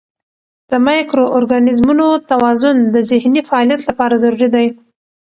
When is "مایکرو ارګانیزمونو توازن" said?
0.85-2.77